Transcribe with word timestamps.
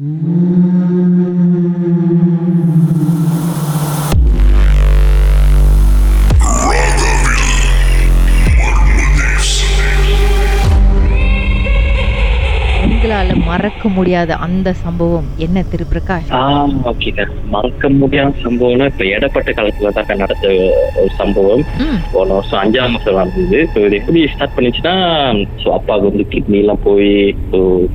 Mm-hmm. 0.00 0.38
உங்களால 13.18 13.46
மறக்க 13.50 13.88
முடியாத 13.94 14.32
அந்த 14.46 14.68
சம்பவம் 14.82 15.28
என்ன 15.44 15.62
திரு 15.70 15.84
பிரகாஷ்? 15.92 16.28
ஆ 16.38 16.40
ஓகேக்கா 16.90 17.24
மறக்க 17.54 17.88
முடியாத 18.00 18.30
சம்பவம்னா 18.44 18.86
இப்ப 18.92 19.04
இடப்பட்ட 19.14 19.50
காலத்துல 19.58 19.90
தான் 19.96 20.20
நடந்த 20.22 20.46
ஒரு 21.02 21.10
சம்பவம். 21.20 21.62
போன 22.12 22.28
வருஷம் 22.36 22.60
அஞ்சாம் 22.60 22.92
மாசம் 22.96 23.18
நடந்தது. 23.20 23.60
ஸோ 23.72 23.78
இது 23.86 23.96
எப்படி 24.00 24.20
ஸ்டார்ட் 24.34 24.54
பண்ணிச்சுன்னா 24.58 24.92
ஸோ 25.62 25.70
அப்பாவுக்கு 25.78 26.10
வந்து 26.10 26.26
கிட்னி 26.34 26.60
எல்லாம் 26.64 26.82
போய் 26.86 27.10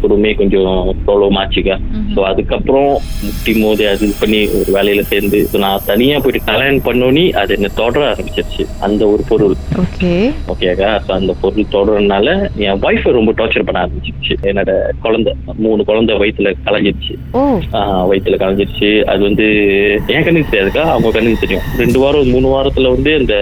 குடும்பமே 0.01 0.33
கொஞ்சம் 0.41 0.73
ப்ராப்ளம் 1.05 1.39
ஆச்சுக்கா. 1.43 1.77
ம்ஹும். 1.85 2.11
ஸோ 2.15 2.25
அதுக்கப்புறம் 2.31 2.91
முட்டி 3.23 3.53
மோதி 3.61 3.87
அது 3.93 4.11
பண்ணி 4.23 4.41
ஒரு 4.59 4.69
வேலையில 4.77 5.05
சேர்ந்து 5.13 5.41
நான் 5.65 5.87
தனியா 5.91 6.19
போயிட்டு 6.25 6.43
கல்யாணம் 6.51 6.85
பண்ணோன்னே 6.89 7.25
அது 7.43 7.57
என்ன 7.59 7.71
தொடர 7.81 8.03
ஆரம்பிச்சிருச்சு. 8.11 8.65
அந்த 8.89 9.01
ஒரு 9.13 9.25
பொருள். 9.31 9.55
ஓகே 9.85 10.13
ஓகேக்கா 10.55 10.91
ஸோ 11.07 11.13
அந்த 11.19 11.35
பொருள் 11.45 11.73
தொடர்றதுனால 11.77 12.27
என் 12.67 12.83
ஒய்ஃபை 12.89 13.15
ரொம்ப 13.19 13.31
டார்ச்சர் 13.41 13.67
பண்ண 13.69 13.85
ஆரம்பிச்சிருச்சு. 13.85 14.35
என்னோட 14.51 14.71
குழந்தை 15.13 15.33
மூணு 15.65 15.81
குழந்தை 15.89 16.13
வயித்துல 16.21 16.51
கலைஞ்சிருச்சு. 16.67 17.13
வயித்துல 18.11 18.37
கலைஞ்சிருச்சு. 18.43 18.89
அது 19.11 19.21
வந்து 19.29 19.45
என் 20.13 20.25
கண்ணுக்கு 20.25 20.51
தெரியாதுக்கா 20.53 20.85
அவங்க 20.93 21.15
கண்ணுக்கு 21.17 21.43
தெரியும். 21.45 21.67
ரெண்டு 21.83 21.99
வாரம் 22.03 22.33
மூணு 22.35 22.47
வாரத்துல 22.55 22.91
வந்து 22.95 23.13
அந்த 23.21 23.35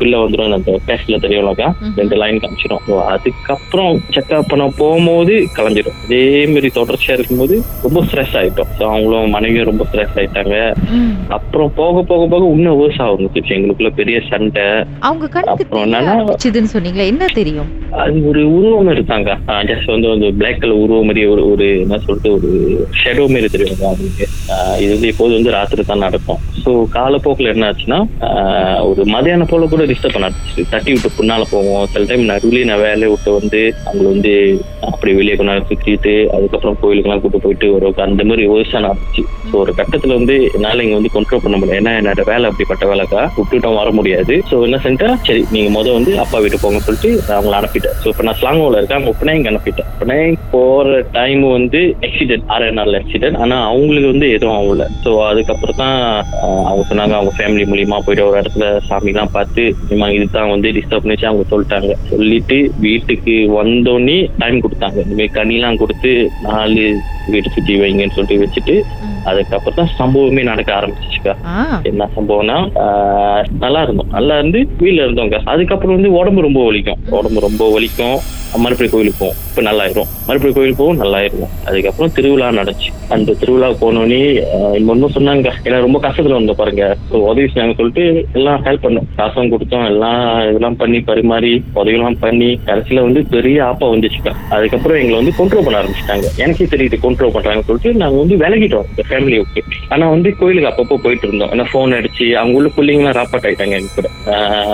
பிள்ளை 0.00 0.16
வந்துடும் 0.22 0.54
அந்த 0.56 0.72
பேஸ்ட்ல 0.88 1.18
தெரியும்லக்கா. 1.24 1.68
ரெண்டு 1.98 2.16
லைன் 2.22 2.40
காமிச்சிடும் 2.42 2.88
அதுக்கப்புறம் 3.12 3.94
செக்அப் 4.16 4.50
பண்ண 4.50 4.64
போகும்போது 4.80 5.34
கலைஞ்சிடும் 5.58 5.96
அதே 6.04 6.22
மாதிரி 6.52 6.68
தொடர்ச்சியா 6.78 7.14
இருக்கும்போது 7.18 7.54
ரொம்ப 7.84 8.00
ஸ்ட்ரெஸ் 8.08 8.36
ஆயிட்டோம். 8.40 8.70
ஸோ 8.78 8.84
அவங்களும் 8.90 9.34
மனைவியும் 9.36 9.68
ரொம்ப 9.70 9.86
ஸ்ட்ரெஸ் 9.90 10.16
ஆயிட்டாங்க. 10.20 10.56
அப்புறம் 11.36 11.72
போக 11.80 12.02
போக 12.10 12.22
போக 12.34 12.50
இன்னும் 12.56 12.78
வேர்ஸ் 12.82 13.02
ஆரம்பிச்சிச்சு 13.06 13.56
எங்களுக்குள்ள 13.58 13.92
பெரிய 14.00 14.18
சண்டை. 14.30 14.66
அவங்க 15.08 15.28
கண்ணுக்கு 15.36 16.74
சொன்னீங்களா 16.76 17.06
என்ன 17.12 17.24
தெரியும்? 17.40 17.70
அது 18.02 18.16
ஒரு 18.30 18.40
உருவம் 18.56 18.90
இருக்காங்க 18.94 19.30
ஜஸ்ட் 19.68 19.92
வந்து 19.94 20.08
ஒரு 20.12 20.26
பிளாக் 20.40 20.60
கலர் 20.62 20.82
உருவம் 20.84 21.06
மாதிரி 21.08 21.22
ஒரு 21.32 21.42
ஒரு 21.52 21.66
என்ன 21.84 21.98
சொல்றது 22.06 22.30
ஒரு 22.38 22.50
ஷெடோ 23.00 23.24
மாரி 23.34 23.48
தெரியும். 23.54 23.80
அவங்களுக்கு 23.88 24.26
இது 24.82 24.90
வந்து 24.94 25.10
எப்போது 25.12 25.32
வந்து 25.38 25.54
ராத்திரி 25.56 25.84
தான் 25.90 26.04
நடக்கும். 26.06 26.40
ஸோ 26.62 26.70
காலப்போக்கில் 26.96 27.52
என்ன 27.52 27.66
ஆச்சுன்னா 27.70 27.98
ஒரு 28.88 29.02
மதியானம் 29.14 29.50
போல 29.52 29.66
கூட 29.72 29.82
டிஸ்டர்ப் 29.90 30.16
பண்ண 30.16 30.30
தட்டி 30.72 30.90
விட்டு 30.92 31.10
பின்னால 31.18 31.44
போவோம். 31.52 31.84
சில 31.92 32.02
டைம் 32.10 32.24
நடுவில் 32.32 32.68
நான் 32.70 32.82
வேலையை 32.86 33.10
விட்டு 33.12 33.32
வந்து 33.38 33.60
அவங்களை 33.86 34.08
வந்து 34.14 34.34
அப்படி 34.90 35.12
வெளியே 35.20 35.36
கொண்டாந்து 35.38 35.70
சுற்றிட்டு 35.70 36.14
அதுக்கப்புறம் 36.36 36.78
கோயிலுக்கெல்லாம் 36.82 37.22
கூட்டு 37.24 37.40
போயிட்டு 37.46 37.68
ஒரு 37.76 37.92
அந்த 38.08 38.24
மாதிரி 38.30 38.44
யோசனை 38.50 38.88
ஆரம்பிச்சு. 38.90 39.24
ஸோ 39.50 39.54
ஒரு 39.64 39.74
கட்டத்தில் 39.80 40.16
வந்து 40.18 40.36
என்னால் 40.56 40.84
இங்கே 40.86 40.98
வந்து 40.98 41.14
கண்ட்ரோல் 41.16 41.44
பண்ண 41.46 41.56
முடியாது 41.62 41.80
ஏன்னா 41.82 41.94
என்னோட 42.00 42.24
வேலை 42.32 42.44
அப்படிப்பட்ட 42.50 42.84
வேலைக்கா 42.92 43.22
விட்டுட்டோம் 43.38 43.80
வர 43.82 43.90
முடியாது. 44.00 44.36
ஸோ 44.50 44.58
என்ன 44.68 44.80
செஞ்சுட்டேன்? 44.86 45.18
சரி 45.28 45.44
நீங்கள் 45.56 45.76
மொதல் 45.78 45.98
வந்து 45.98 46.14
அப்பா 46.24 46.40
வீட்டு 46.44 46.62
போங்க 46.64 46.82
சொல்லிட்டு 46.88 47.12
அவங்கள 47.36 47.56
அனுப்பிட்டு 47.60 47.85
அனுப்பிட்டேன் 47.86 48.02
ஸோ 48.02 48.06
இப்போ 48.12 48.24
நான் 48.26 48.38
ஸ்லாங்கோவில் 48.40 48.78
இருக்கேன். 48.78 48.98
அவங்க 48.98 49.12
உடனே 49.16 49.36
இங்க 49.38 49.50
அனுப்பிட்டேன் 49.52 49.88
உடனே 49.96 50.18
டைம் 51.18 51.42
வந்து 51.56 51.80
ஆக்சிடென்ட் 52.06 52.46
ஆறே 52.54 52.68
நாள் 52.78 52.98
ஆக்சிடென்ட் 53.00 53.38
ஆனால் 53.42 53.64
அவங்களுக்கு 53.70 54.12
வந்து 54.12 54.28
எதுவும் 54.36 54.56
ஆகல. 54.58 54.86
ஸோ 55.04 55.10
அதுக்கப்புறம் 55.30 55.80
தான் 55.82 55.98
அவங்க 56.68 56.84
சொன்னாங்க 56.90 57.16
அவங்க 57.18 57.32
ஃபேமிலி 57.38 57.66
மூலியமாக 57.72 58.04
போயிட்டு 58.06 58.26
ஒரு 58.28 58.40
இடத்துல 58.42 58.66
சாமிலாம் 58.88 59.34
பார்த்து 59.36 59.64
இனிமே 59.90 60.08
இதுதான் 60.16 60.52
வந்து 60.54 60.70
டிஸ்டர்ப் 60.78 61.04
பண்ணிச்சு. 61.04 61.30
அவங்க 61.30 61.46
சொல்லிட்டாங்க. 61.52 61.92
சொல்லிட்டு 62.12 62.58
வீட்டுக்கு 62.86 63.36
வந்தோடனே 63.58 64.18
டைம் 64.42 64.64
கொடுத்தாங்க. 64.64 64.98
இனிமேல் 65.06 65.36
கனிலாம் 65.38 65.80
கொடுத்து 65.82 66.14
நாலு 66.48 66.86
வீட்டு 67.34 67.54
சுத்தி 67.56 67.74
வைங்கன்னு 67.82 68.16
சொல்லிட்டு 68.16 68.42
வச்சுட்டு. 68.44 68.76
அதுக்கப்புறம் 69.30 69.78
தான் 69.78 69.94
சம்பவமே 70.00 70.42
நடக்க 70.50 70.70
ஆரம்பிச்சிச்சுக்கா. 70.78 71.34
என்ன 71.90 72.08
சம்பவம்னா 72.16 72.58
நல்லா 73.64 73.82
இருந்தோம். 73.86 74.10
நல்லா 74.16 74.34
இருந்து 74.40 74.60
வீட்டுல 74.82 75.06
இருந்தோங்க 75.06 75.38
அதுக்கப்புறம் 75.54 75.96
வந்து 75.96 76.10
உடம்பு 76.20 76.46
ரொம்ப 76.48 76.62
வலிக்கும். 76.70 77.00
உடம்பு 77.18 77.46
ரொம்ப 77.48 77.64
வலிக்கும். 77.76 78.18
மறுபடியும் 78.62 78.92
கோயிலுக்கு 78.92 79.20
போவோம். 79.20 79.38
இப்ப 79.48 79.62
நல்லாயிரும். 79.66 80.10
மறுபடியும் 80.26 80.56
கோயிலுக்கு 80.56 80.80
போவோம் 80.82 81.00
நல்லாயிருக்கும் 81.00 81.50
அதுக்கப்புறம் 81.68 82.12
திருவிழா 82.16 82.46
நடந்துச்சு. 82.58 82.90
அந்த 83.14 83.34
திருவிழா 83.40 83.68
போனோடனே 83.80 84.20
இன்னொன்னும் 84.78 85.14
சொன்னாங்க. 85.16 85.48
ஏன்னா 85.66 85.78
ரொம்ப 85.86 85.98
கஷ்டத்துல 86.04 86.36
வந்தோம் 86.38 86.58
பாருங்க. 86.60 86.84
உதவி 87.30 87.46
செஞ்சாங்க 87.48 87.74
சொல்லிட்டு 87.80 88.04
எல்லாம் 88.38 88.62
ஹெல்ப் 88.66 88.84
பண்ணோம். 88.84 89.08
காசும் 89.18 89.50
கொடுத்தோம். 89.54 89.84
எல்லாம் 89.90 90.22
இதெல்லாம் 90.50 90.78
பண்ணி 90.82 91.00
பரிமாறி 91.10 91.52
உதவிலாம் 91.80 92.18
பண்ணி 92.24 92.50
கடைசியில 92.68 93.04
வந்து 93.08 93.22
பெரிய 93.34 93.58
ஆப்பா 93.70 93.88
வந்துச்சுக்கா. 93.94 94.34
அதுக்கப்புறம் 94.56 95.00
எங்களை 95.02 95.18
வந்து 95.20 95.36
கண்ட்ரோல் 95.40 95.66
பண்ண 95.66 95.82
ஆரம்பிச்சிட்டாங்க. 95.82 96.30
எனக்கே 96.44 96.68
தெரியுது 96.76 96.98
கண்ட்ரோல் 97.16 97.34
பண்றாங்கன்னு 97.34 97.66
சொல்லிட்டு 97.68 97.90
நாங்க 98.00 98.16
வந்து 98.22 98.36
விலகிட்டோம் 98.40 98.86
இந்த 98.92 99.02
ஃபேமிலி 99.10 99.36
ஓகே 99.42 99.60
ஆனா 99.94 100.04
வந்து 100.14 100.28
கோயிலுக்கு 100.40 100.68
அப்பப்போ 100.70 100.96
போயிட்டு 101.04 101.26
இருந்தோம். 101.28 101.50
ஏன்னா 101.54 101.64
ஃபோன் 101.70 101.94
அடிச்சு 101.98 102.26
அவங்க 102.40 102.58
உள்ள 102.58 102.68
பிள்ளைங்களாம் 102.76 103.16
ராப்பாட் 103.18 103.46
ஆயிட்டாங்க 103.48 103.76
எனக்கு 103.78 103.96
கூட. 103.98 104.08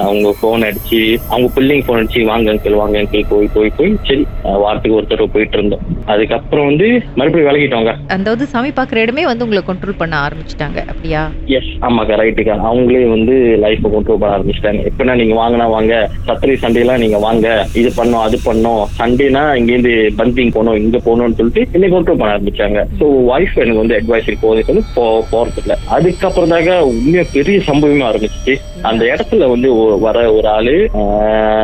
அவங்க 0.06 0.28
ஃபோன் 0.38 0.62
அடிச்சு 0.68 1.00
அவங்க 1.32 1.48
பிள்ளைங்க 1.56 1.84
ஃபோன் 1.86 2.00
அடிச்சு 2.00 2.22
வாங்க 2.30 2.50
அங்கிள் 2.52 2.78
வாங்க 2.80 2.96
அங்கிள் 3.02 3.26
போய் 3.32 3.48
போய் 3.56 3.70
போய் 3.78 3.92
சரி 4.08 4.24
வாரத்துக்கு 4.62 4.98
ஒரு 5.00 5.06
தடவை 5.12 5.28
போயிட்டு 5.34 5.58
இருந்தோம். 5.58 5.84
அதுக்கப்புறம் 6.14 6.68
வந்து 6.70 6.88
மறுபடியும் 7.20 7.48
விலகிட்டோங்க. 7.50 7.92
அதாவது 8.16 8.46
சாமி 8.54 8.72
பார்க்குற 8.78 9.04
இடமே 9.04 9.24
வந்து 9.30 9.46
உங்களை 9.46 9.62
கண்ட்ரோல் 9.68 10.00
பண்ண 10.02 10.16
ஆரம்பிச்சிட்டாங்க 10.26 10.78
அப்படியா? 10.92 11.22
எஸ் 11.58 11.70
ஆமாக்கா 11.88 12.18
ரைட்டுக்கா 12.22 12.56
அவங்களே 12.70 13.04
வந்து 13.14 13.36
லைஃப்பை 13.66 13.90
கண்ட்ரோல் 13.94 14.20
பண்ண 14.22 14.32
ஆரம்பிச்சிட்டாங்க. 14.38 14.82
எப்படின்னா 14.90 15.16
நீங்க 15.22 15.36
வாங்கினா 15.42 15.68
வாங்க 15.76 15.94
சத்திரை 16.28 16.56
சண்டேலாம் 16.64 17.02
நீங்க 17.04 17.20
வாங்க 17.28 17.46
இது 17.82 17.92
பண்ணோம் 18.00 18.24
அது 18.26 18.38
பண்ணோம் 18.48 18.82
சண்டேனா 19.00 19.44
இங்கேருந்து 19.60 19.94
பந்திங் 20.20 20.54
போகணும் 20.56 20.80
இங்க 20.84 20.98
போகணும்னு 21.06 21.38
சொல்லிட்டு 21.40 21.62
என்னை 21.76 21.88
கண்ட்ரோல் 21.94 22.20
பண்ண 22.20 22.31
ஆரம்பிச்சாங்க. 22.32 22.80
ஸோ 23.00 23.06
ஒய்ஃப் 23.32 23.56
எனக்கு 23.62 23.82
வந்து 23.82 23.98
அட்வைஸ் 24.00 24.30
போகுது 24.44 24.66
சொல்லி 24.68 24.84
போ 24.96 25.04
போறது 25.32 25.60
இல்லை 25.62 25.76
அதுக்கப்புறம் 25.96 26.52
தாங்க 26.54 26.72
உண்மையா 26.92 27.24
பெரிய 27.36 27.58
சம்பவமா 27.70 28.06
ஆரம்பிச்சிச்சு. 28.10 28.54
அந்த 28.90 29.02
இடத்துல 29.12 29.48
வந்து 29.52 29.68
வர 30.04 30.18
ஒரு 30.36 30.48
ஆளு 30.56 30.76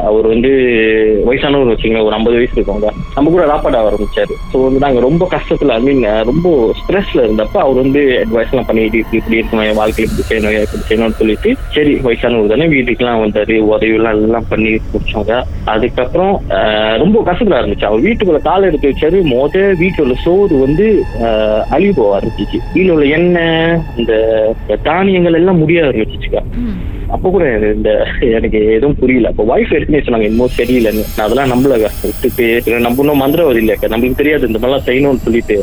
அவர் 0.09 0.27
வந்து 0.33 0.51
வயசானவர் 1.29 1.73
வச்சுங்க 1.73 2.01
ஒரு 2.07 2.15
ஐம்பது 2.19 2.37
வயசு 2.39 2.57
இருக்கவங்க. 2.57 2.91
நம்ம 3.17 3.31
கூட 3.35 3.45
ராப்பாட 3.53 3.77
ஆரம்பிச்சாரு. 3.89 4.35
ஸோ 4.53 4.57
வந்து 4.67 4.83
நாங்க 4.85 5.01
ரொம்ப 5.07 5.25
கஷ்டத்துல 5.35 5.77
ஐ 5.79 5.83
மீன் 5.87 6.05
ரொம்ப 6.31 6.49
ஸ்ட்ரெஸ்ல 6.81 7.25
இருந்தப்ப 7.27 7.59
அவர் 7.65 7.83
வந்து 7.85 8.03
அட்வைஸ் 8.23 8.53
எல்லாம் 8.53 8.69
பண்ணிட்டு 8.71 9.01
இப்படி 9.03 9.19
இப்படி 9.21 9.39
இருக்கணும். 9.41 9.67
என் 9.71 9.81
வாழ்க்கையில 9.81 10.09
இப்படி 10.09 10.27
செய்யணும் 10.31 10.57
இப்படி 10.67 10.85
செய்யணும்னு 10.91 11.19
சொல்லிட்டு 11.23 11.51
சரி 11.77 11.95
வயசானவர் 12.07 12.53
தானே 12.55 12.69
வீட்டுக்குலாம் 12.75 13.23
வந்தாரு. 13.25 13.57
உதவி 13.73 13.97
எல்லாம் 13.99 14.23
எல்லாம் 14.29 14.49
பண்ணி 14.53 14.73
முடிச்சாங்க 14.93 15.33
அதுக்கப்புறம் 15.75 16.35
ரொம்ப 17.05 17.19
கஷ்டத்துல 17.29 17.61
இருந்துச்சு 17.61 17.89
அவர் 17.91 18.07
வீட்டுக்குள்ள 18.07 18.43
கால் 18.49 18.69
எடுத்து 18.71 18.93
வச்சாரு. 18.93 19.19
மோத 19.33 19.65
வீட்டுல 19.83 20.17
சோறு 20.25 20.58
வந்து 20.61 20.87
ஆஹ், 21.23 21.63
அழிவு 21.69 21.93
போக 21.95 22.11
ஆரம்பிச்சிச்சு 22.15 22.59
வீட்டுல 22.69 22.95
உள்ள 22.95 23.07
எண்ணெய் 23.17 23.57
இந்த 23.97 24.13
தானியங்கள் 24.85 25.35
எல்லாம் 25.35 25.59
முடிய 25.59 25.85
ஆரம்பிச்சிச்சுக்கா 25.85 26.43
அப்ப 27.15 27.31
கூட 27.31 27.45
இந்த 27.75 27.91
எனக்கு 28.37 28.59
எதுவும் 28.77 28.99
புரியல. 29.01 29.29
அப்ப 29.33 29.45
ஒய்ஃப் 29.53 29.75
எடுத்துன்னு 29.77 30.05
சொன்னாங்க 30.07 30.27
இன்னும் 30.31 30.55
சரியில்லைன்னு 30.59 31.05
நான் 31.17 31.27
அதெல்லாம் 31.27 31.53
நம்பலங்க 31.53 31.89
விட்டுட்டு 32.03 32.81
நம்ம 32.87 33.03
இன்னும் 33.05 33.23
மந்திரவாதி 33.23 33.61
இல்லையா 33.63 33.91
நம்மளுக்கு 33.95 34.21
தெரியாது 34.23 34.47
இந்த 34.47 34.59
மாதிரிலாம் 34.59 34.87
செய்யணும்னு 34.89 35.25
சொல்லிட்டு. 35.27 35.57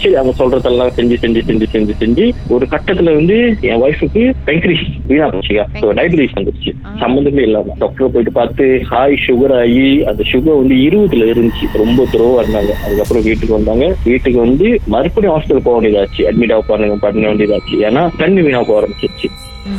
சரி 0.00 0.14
அவங்க 0.14 0.34
சொல்றதெல்லாம் 0.40 0.92
செஞ்சு 0.98 1.16
செஞ்சு 1.22 1.40
செஞ்சு 1.48 1.66
செஞ்சு 1.74 1.94
செஞ்சு 2.02 2.24
ஒரு 2.54 2.66
கட்டத்துல 2.70 3.14
வந்து 3.18 3.36
என் 3.60 3.82
ஒய்ஃபுக்கு 3.82 4.22
பெங்க்ரிஸ் 4.46 4.86
வீணா 5.06 5.28
போச்சுக்கா 5.28 5.64
டயபிட்டிஸ் 6.00 6.36
வந்துருச்சு. 6.38 6.72
சம்மந்தமே 7.00 7.42
இல்லாம. 7.48 7.74
டாக்டர் 7.78 8.10
போயிட்டு 8.10 8.32
பார்த்து 8.32 8.64
ஹாய் 8.90 9.16
சுகர் 9.26 9.54
ஆகி 9.60 10.04
அந்த 10.04 10.24
சுகர் 10.32 10.60
வந்து 10.60 10.76
இருபதுல 10.88 11.28
இருந்துச்சு. 11.34 11.68
ரொம்ப 11.82 12.06
துரோவா 12.12 12.40
இருந்தாங்க. 12.42 12.74
அதுக்கப்புறம் 12.84 13.22
வீட்டுக்கு 13.22 13.54
வந்தாங்க. 13.54 13.94
வீட்டுக்கு 14.04 14.38
வந்து 14.40 14.80
மறுபடியும் 14.86 15.36
ஹாஸ்பிட்டல் 15.36 15.66
போக 15.68 15.76
வேண்டியதாச்சு. 15.76 16.22
அட்மிட் 16.30 16.52
ஆக 16.52 16.64
பண்ண 16.66 16.98
பண்ண 17.06 17.28
வேண்டியதாச்சு. 17.28 17.76
ஏன்னா 17.88 18.04
கண்ணு 18.18 18.42
வீணா 18.48 18.62
போக 18.62 18.78
ஆரம்பிச்சிருச்சு. 18.80 19.28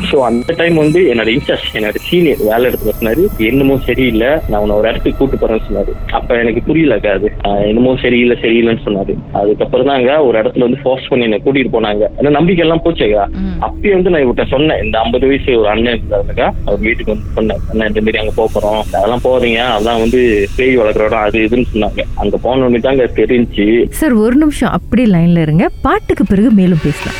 சோ 0.10 0.18
அந்த 0.30 0.54
டைம் 0.60 0.76
வந்து 0.84 1.00
என்னோட 1.12 1.30
இன்சார்ஜ் 1.36 1.68
என்னோட 1.80 2.00
சீனியர் 2.08 2.42
வேலை 2.50 2.66
எடுத்து 2.70 2.94
சொன்னாரு 3.00 3.24
என்னமோ 3.50 3.76
சரியில்லை 3.88 4.32
நான் 4.50 4.60
உன்னை 4.64 4.76
ஒரு 4.80 4.88
இடத்துக்கு 4.92 5.20
கூட்டு 5.20 5.40
போறேன்னு 5.42 5.66
சொன்னாரு. 5.68 5.92
அப்ப 6.18 6.38
எனக்கு 6.44 6.62
புரியலக்கா 6.68 7.14
அது 7.18 7.30
என்னமோ 7.70 7.94
சரியில்லை 8.04 8.38
சரியில்லைன்னு 8.44 8.86
சொன்னாரு. 8.88 9.16
அதுக்கப்புறம் 9.40 9.90
தாங்க 9.92 10.12
ஒரு 10.28 10.36
இடத்துல 10.42 10.68
வந்து 10.68 10.82
ஃபோர்ஸ் 10.84 11.10
பண்ணி 11.12 11.28
என்னை 11.28 11.40
கூட்டிட்டு 11.46 11.74
போனாங்க. 11.78 12.04
ஏன்னா 12.18 12.32
நம்பிக்கை 12.38 12.64
எல்லாம் 12.66 12.84
போச்சுக்கா. 12.86 13.26
அப்பயே 13.68 13.94
வந்து 13.98 14.14
நான் 14.14 14.24
இவர்கிட்ட 14.26 14.48
சொன்னேன் 14.56 14.82
இந்த 14.86 14.98
ஐம்பது 15.04 15.28
வயசு 15.32 15.58
ஒரு 15.62 15.70
அண்ணன் 15.74 16.00
இருந்தாருக்கா 16.00 16.48
அவர் 16.68 16.84
வீட்டுக்கு 16.88 17.14
வந்து 17.14 17.36
சொன்னேன் 17.40 17.62
அண்ணன் 17.72 17.92
இந்த 17.94 18.04
மாதிரி 18.06 18.22
அங்க 18.24 18.34
போறோம் 18.40 18.82
அதெல்லாம் 18.98 19.26
போறீங்க 19.28 19.62
அதெல்லாம் 19.74 20.04
வந்து 20.06 20.22
பேய் 20.58 20.80
வளர்க்குற 20.82 21.10
இடம் 21.10 21.26
அது 21.28 21.46
இதுன்னு 21.48 21.72
சொன்னாங்க. 21.74 22.02
அங்க 22.24 22.38
போனோடனே 22.48 22.84
தாங்க 22.88 23.08
தெரிஞ்சு 23.22 23.68
சார் 24.02 24.18
ஒரு 24.26 24.38
நிமிஷம் 24.44 24.74
அப்படியே 24.80 25.10
லைன்ல 25.16 25.46
இருங்க. 25.48 25.66
பாட்டுக்கு 25.88 26.26
பிறகு 26.34 26.52
மேலும் 26.62 26.84
பேசலாம். 26.88 27.20